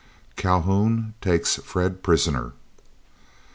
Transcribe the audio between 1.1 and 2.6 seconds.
TAKES FRED PRISONER.